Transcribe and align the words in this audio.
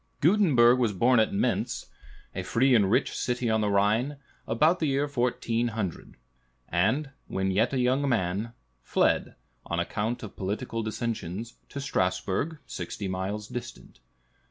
Gutenberg 0.19 0.79
was 0.79 0.93
born 0.93 1.19
at 1.19 1.31
Mentz, 1.31 1.85
a 2.33 2.41
free 2.41 2.73
and 2.73 2.89
rich 2.89 3.15
city 3.15 3.51
on 3.51 3.61
the 3.61 3.69
Rhine, 3.69 4.17
about 4.47 4.79
the 4.79 4.87
year 4.87 5.05
1400, 5.07 6.15
and, 6.69 7.11
when 7.27 7.51
yet 7.51 7.71
a 7.71 7.77
young 7.79 8.09
man, 8.09 8.53
fled, 8.81 9.35
on 9.63 9.79
account 9.79 10.23
of 10.23 10.35
political 10.35 10.81
dissensions, 10.81 11.53
to 11.69 11.79
Strasbourg, 11.79 12.57
sixty 12.65 13.07
miles 13.07 13.47
distant. 13.47 13.99